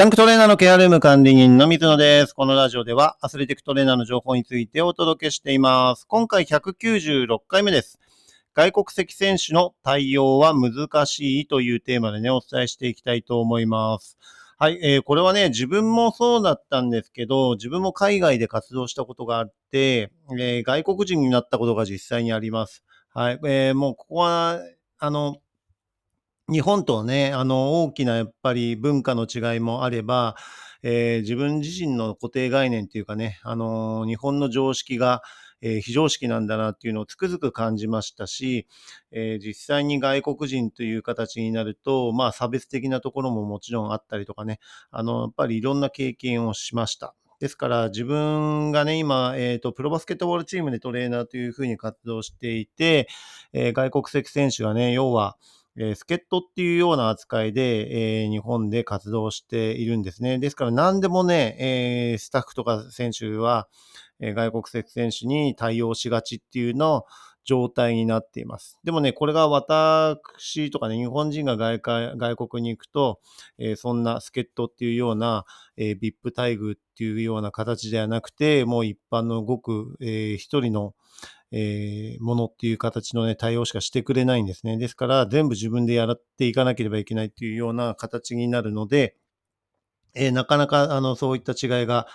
[0.00, 2.32] ジャンクトレーナーのケアルーム管理人の水野です。
[2.32, 6.06] このラジオではアスレティックトレーナーの情報についてお届けしています。
[6.06, 8.00] 今回196回目です。
[8.54, 14.16] 外国籍選手の対応は難しいというテーマでね、お伝えしていきたいと思います。
[14.56, 22.84] はい、えー、これはね、自分もそうだったんですけど、自分も海外で活動したことがあって、えー、外国人になったことが実際にあります。
[23.12, 24.60] はい、えー、もうここは、
[24.98, 25.36] あの、
[26.50, 30.36] 日本とね、あの、大きなやっぱり文化の違いもあれば、
[30.82, 35.22] えー、自分自身の固定概念っていうかね、あの、日本の常識が、
[35.62, 38.66] えー、非常識なんだなっていうのをつくづく感じましたし、
[39.12, 44.58] えー、実際に外国人という形になると、まあ差別的なところももちろんあったりとかね、
[44.90, 47.14] あの、やっぱりいろんな経験をしました。
[47.40, 53.08] ですから自分がね、今、えっ、と、プロバスケットボールチームでトレーナーというふうに活動していて、
[53.54, 55.38] えー、外国籍選手がね、要は、
[55.76, 60.38] えー、助っ人っていうような扱いで、えー、日本で活動しているんですね。
[60.38, 63.68] ですから何でもね、えー、スタッフとか選手は、
[64.22, 67.06] え外国籍選手に対応しがちっていうの
[67.44, 68.78] 状態になっています。
[68.84, 71.80] でもね、これが私とかね、日本人が外
[72.16, 73.20] 外国に行くと、
[73.58, 75.44] えそんな助っ人っていうような、
[75.76, 80.94] え VIP 待遇っていうような形ではなくて、もう一般のごく、えー、一人の
[81.52, 84.76] えー、ものっていう形のね、対応しかしてくれないんですね。
[84.78, 89.16] ですから、全部自分でやっていかなければいけないっていうような形になるので、
[90.14, 92.06] えー、なかなか、あの、そういった違いが、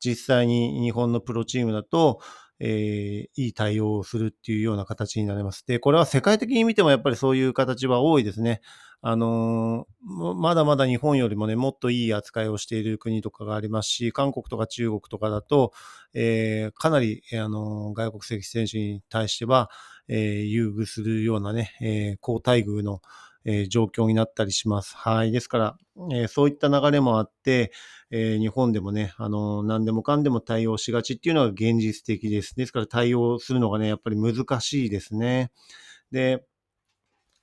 [0.00, 2.20] 実際に日本のプロチームだと、
[2.66, 5.66] えー、いい対応をするっていうような形になります。
[5.66, 8.62] で、これは世界的に見てもやっぱりそういう形は多いですね。
[9.02, 15.74] あのー、まだまだ日本よりもね、もっといい扱いをしている国とかがありますし、韓国とか中国とかだと、
[16.14, 19.70] えー、かなり、あのー、外国籍選手に対しては、
[20.08, 23.00] え優遇するようなね、え高待遇の、
[23.44, 24.96] え状況になったりします。
[24.96, 25.32] はい。
[25.32, 25.76] ですから、
[26.12, 27.72] えそういった流れもあって、
[28.10, 32.54] え日本でもね、あの何でもかんでも対応しがちっていうのが現実的です。
[32.56, 35.50] ですから対応するのがね、やっぱり難しいですね。
[36.12, 36.44] で、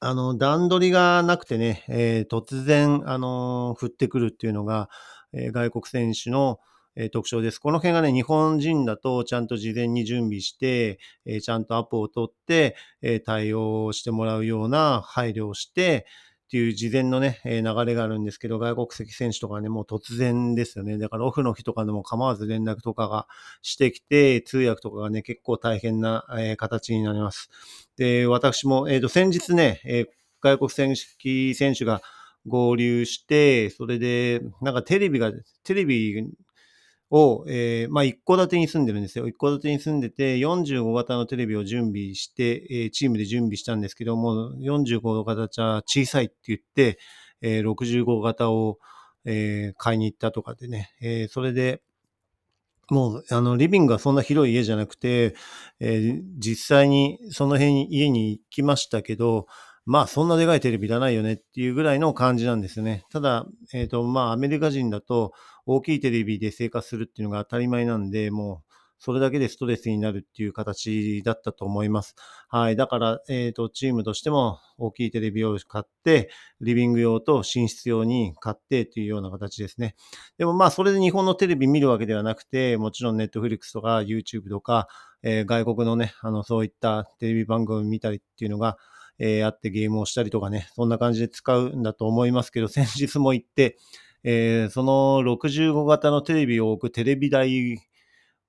[0.00, 4.88] あの、段取りがなくてね、え、突然、あの、降ってくるっていうのが、
[5.32, 6.60] え、外国選手の、
[6.96, 7.58] え特徴です。
[7.58, 16.06] この辺がね、日本人だとちゃんと事前に準備して、えちゃんとアポを取って、え対応してもらうような配慮をして、
[16.46, 20.96] っていう事前のね、え流れがあるんですけど、外国籍選手とかね、もう突然ですよね。
[20.96, 23.26] だからオフの日とかでも構わず連絡とかが
[23.62, 27.50] してきて、通訳とかがね、結構大変な、え形になります。
[27.96, 30.06] で、私も、えっ、ー、と、先日ね、え、
[30.40, 32.00] 外国選手選手が
[32.46, 35.32] 合流して、それで、なんかテレビが、
[35.64, 36.22] テレビ
[37.10, 39.28] を、えー、まあ、一戸建てに住んでるんですよ。
[39.28, 46.98] 一戸建てに住んでて、45型のテレビを準備して、えー、チームで準備したんですけども、45型じゃ小さいって言って、
[47.42, 48.78] えー、65型を、
[49.24, 51.82] えー、買いに行ったとかでね、えー、それで、
[52.88, 55.34] もう、あの、リビングがそんな広い家じゃなくて、
[55.80, 59.46] えー、実際にその辺に家に行きましたけど、
[59.86, 63.04] まあそんなでかいテレビいらないよねっていうぐらいの感じなんですよね。
[63.10, 65.32] ただ、えっ、ー、と、まあアメリカ人だと
[65.64, 72.14] 大きいテレビで生活するっていうのが当たり前なんで、もうそれだけでストレスになるっていう形だったと思います。
[72.48, 72.76] はい。
[72.76, 76.30] だから、えっ、ー、と、チームとしても大きいテレビを買って、
[76.60, 79.96] リビング用と寝室用に買ってっていうような形ですね。
[80.38, 84.88] でもまあ、それで日本のテレビ見るわけではなくて、もちろんネットフリックスとか YouTube とか、
[85.22, 88.78] えー、外国のね、あの、そういったテレビ番組見たりっていうのが、
[89.18, 93.76] えー、あってゲームをしたりとかね、そんな感じで使うんだと思いますけど、 先日も行って、
[94.24, 97.78] えー、その65型のテレビを置くテレビ台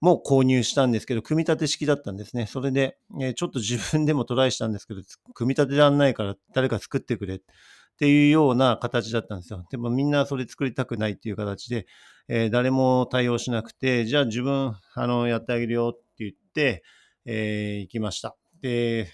[0.00, 2.46] も購入したんですけど、組み立て式だったんですね。
[2.46, 5.02] それで、えー、ちょっと自分でもトライしたんですけど、
[5.34, 7.40] 組み立てらんないから誰か作ってくれっ
[7.96, 9.64] ていうような形だったんですよ。
[9.70, 11.86] でもみんなそれ作りたくないっていう形で、
[12.28, 16.82] えー、誰も対応しなくて、じゃあ自分、あの、やってあげるよって言って、
[17.26, 18.36] えー、行きました。
[18.60, 19.08] で、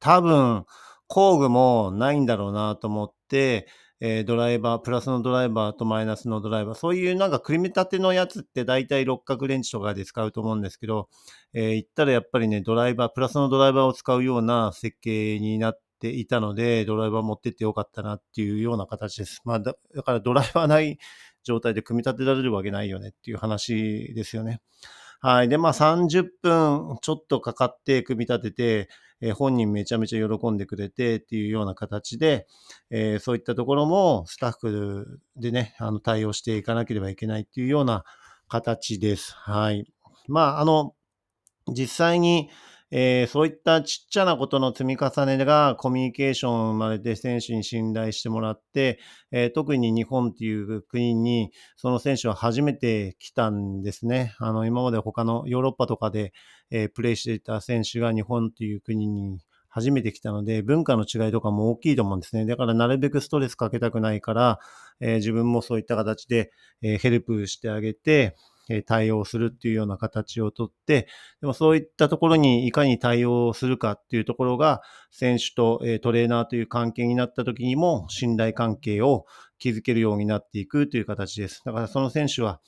[0.00, 0.64] 多分、
[1.06, 3.66] 工具もないんだろうなと思って、
[4.02, 11.08] えー、ドライバー、プラスのドライバーとマイナスのドライバー、そういうなんか組み立てのやつって大体六角レンチとかで使うと思うんですけど、
[11.52, 19.42] えー、言ったらやっぱりね、ドライバー、プラスのドライバーを使うような設計になっていたので、ドライバー持ってってよかったなっていうような形です。
[19.44, 20.98] まあだ、だからドライバーない
[21.42, 24.62] 状態で組み立てられるわけないよねっていう話ですよね。
[25.20, 25.50] はい。
[25.50, 28.88] で、まあ30分ちょっとかかって組み立てて、
[29.20, 32.46] え、本人めちゃめちゃ喜んでくれてっていうような形で、
[32.90, 38.04] え、そういったところもスタッフでね、あの対応していかなければいけないっていうような
[38.48, 39.34] 形です。
[39.34, 39.92] はい。
[40.28, 40.94] まあ、あの、
[41.68, 42.50] 実際に、
[42.92, 48.98] えー、そういったちっちゃなことの積み重ねがコミュニケーション生まれて選手に信頼してもらって、
[49.30, 54.34] えー、特に日本っていう国にその選手は初めて来たんですね。
[54.38, 56.32] あの、今まで他のヨーロッパとかで、
[56.70, 59.38] えー、プレーしていた選手が日本っていう国に
[59.70, 62.44] 初めて来たので、文化の違いとかも大きいと思うんですね。
[62.44, 64.58] だからなるべくストレスかけたくないから、
[65.00, 66.50] えー、自分もそういった形で、
[66.82, 68.36] えー、ヘルプしてあげて、
[68.70, 71.08] え対応するっていうような形をとって、
[71.40, 74.80] でもそういったところにいかに対応するかっていうところが、
[75.10, 79.26] 選手と、えトレーナーという関係になった時にも信頼関係を
[79.58, 81.62] 築けるようになっていくという形です。
[81.64, 82.60] だからその選手は、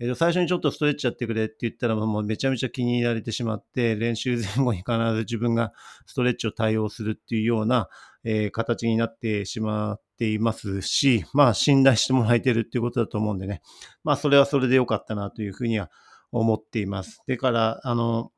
[0.00, 5.72] えー、と最初にちょっとストレッチやってくれって言ったらもうめちゃめちゃ気に入られてしまって、練習前後に必ず自分が
[6.06, 7.88] ストレッチを対応するっていうような、
[8.24, 13.60] えー、形になってしまっていますし、まあ信頼してもらえてるっていうことだと思うんでね、
[14.02, 15.90] まあそれはそれで良かったなというふうには
[16.32, 17.22] 思っています。
[17.26, 18.32] でから、あの、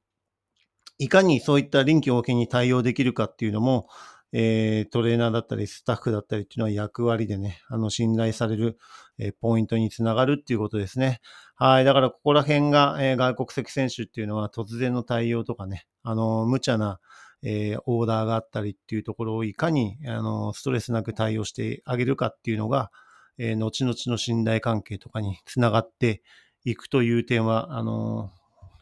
[0.99, 3.88] いかにそういった臨機応変に対応できるかっていうのも、
[4.35, 8.79] えー、トレーナーだったり、スタッフだったりっていうのは役割でね、あの、信頼される、
[9.19, 11.20] えー、ポイントにつながるっていうことですね。
[11.64, 11.85] はい。
[11.85, 16.99] だからここら辺が、えー、外国籍選手っていうのは突然の対応とかね、あの、無茶な、
[17.44, 22.91] えー、オーダーがあったりっていうところをいかに、あの、ストレスなく対応してあげるかっていうのが、
[23.38, 26.23] えー、後々の信頼関係とかにつながって
[26.64, 28.32] いくという点は、あの、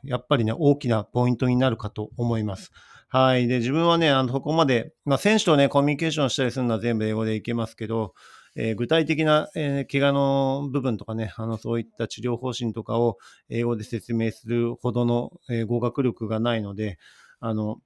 [0.03, 2.71] やっぱりね、大きなポイントになるかと思います。
[3.11, 3.47] はい。
[3.47, 8.15] で、自分はね、あの、そこまで、まあ、選手とね、コミュニケーションしたりするのは全部英語でいけますけど、
[8.63, 13.17] えー、具体的な、えー、怪我の部分とかね、あの、そういった治療方針とかを
[13.49, 16.99] 英語で説明するほどの、えー、語学力がないので、
[17.41, 17.79] あの、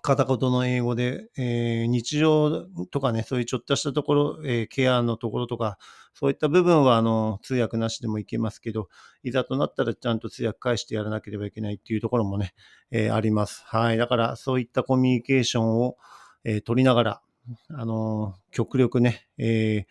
[0.00, 5.76] 片言の英語で、えー、日常とかね、そういうちょっとしたところ、えー、ケアのところとか、
[6.14, 8.88] そういった部分は、あの、通訳なしでもいけますけど、
[9.22, 12.54] いざとなったらちゃんと通訳返してやらなければいけないっていうところもね、
[12.90, 13.62] えー、あります。
[13.66, 13.98] はい。
[13.98, 15.98] だから、そういったコミュニケーションを、
[16.44, 17.22] え取りながら、
[17.70, 19.86] あの極力ね、え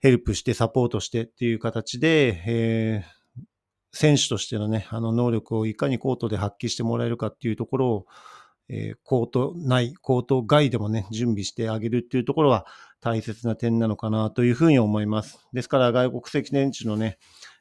[0.00, 3.04] ヘルプしてサポートしてっていう形で、え
[3.92, 8.06] 選手としてのね、あの能力をいかにコートで発揮してもらえるかっていうところを、
[8.68, 12.66] えー、コート内、コート外でもね、準備してあげるっていうところは
[13.00, 15.46] 大切な点なのかなというふうに思います。
[15.52, 17.18] ですから外国籍選手のね、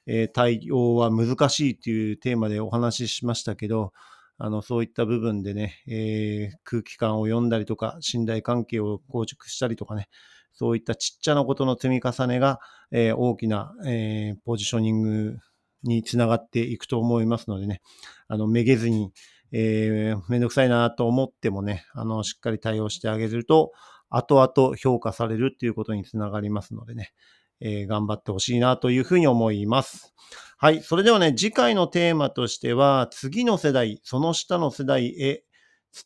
[0.08, 3.92] えー、対応は難しいっていうテーマでお話ししましたけど、
[4.44, 10.10] あの、そういった部分でね、えー、空気感を読んだりとか、信頼関係を構築したりとかね、
[10.52, 12.60] そういったちっちゃなことの積み重ねが、
[12.90, 15.38] えー、大きな、えー、ポジショニング
[15.84, 17.82] につながっていくと思いますのでね、
[18.28, 19.14] あの、めげずに、
[19.52, 23.74] えー、めんどくさいなと思ってもね、あの、しっかり対応してあげると、
[24.10, 27.14] 後々評価されるっていうことにつながりますのでね、
[27.62, 30.14] えー、頑張ってほしいなというふうに思います。
[30.58, 30.82] はい。
[30.82, 35.44] それではね、次回のテーマとしては、次の世代、その下の世代へ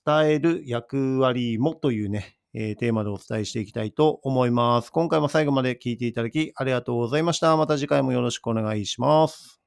[0.06, 4.92] 伝える役割もというね、えー、テーマでお伝えしていきたいと思います。
[4.92, 7.56] 今回も最後まで聞いていただきありがとうございました。
[7.58, 9.65] また次回もよろしくお願いします。